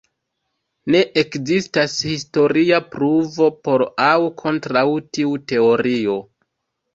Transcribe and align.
Ne 0.93 1.01
ekzistas 1.21 1.97
historia 2.07 2.79
pruvo 2.95 3.51
por 3.69 3.85
aŭ 4.07 4.15
kontraŭ 4.41 4.85
tiu 5.19 5.37
teorio. 5.53 6.19